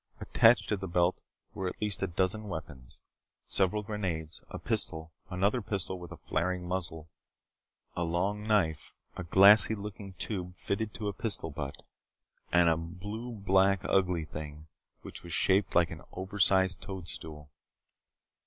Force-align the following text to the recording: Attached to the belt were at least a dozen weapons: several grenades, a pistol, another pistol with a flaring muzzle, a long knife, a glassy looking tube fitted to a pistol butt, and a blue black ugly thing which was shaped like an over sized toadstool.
Attached 0.19 0.67
to 0.69 0.77
the 0.77 0.87
belt 0.87 1.15
were 1.53 1.67
at 1.67 1.79
least 1.79 2.01
a 2.01 2.07
dozen 2.07 2.47
weapons: 2.47 3.01
several 3.45 3.83
grenades, 3.83 4.41
a 4.49 4.57
pistol, 4.57 5.13
another 5.29 5.61
pistol 5.61 5.99
with 5.99 6.11
a 6.11 6.17
flaring 6.17 6.67
muzzle, 6.67 7.07
a 7.95 8.03
long 8.03 8.41
knife, 8.41 8.95
a 9.15 9.23
glassy 9.23 9.75
looking 9.75 10.13
tube 10.13 10.55
fitted 10.57 10.95
to 10.95 11.07
a 11.07 11.13
pistol 11.13 11.51
butt, 11.51 11.83
and 12.51 12.67
a 12.67 12.75
blue 12.77 13.31
black 13.31 13.81
ugly 13.83 14.25
thing 14.25 14.65
which 15.03 15.21
was 15.21 15.33
shaped 15.33 15.75
like 15.75 15.91
an 15.91 16.01
over 16.13 16.39
sized 16.39 16.81
toadstool. 16.81 17.51